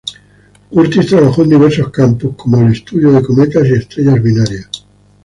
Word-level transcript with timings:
Curtis 0.71 1.05
trabajó 1.05 1.43
en 1.43 1.49
diversos 1.49 1.91
campos 1.91 2.33
como 2.35 2.57
el 2.65 2.71
estudio 2.71 3.11
de 3.11 3.21
cometas 3.21 3.67
y 3.67 3.73
estrellas 3.73 4.23
binarias. 4.23 4.67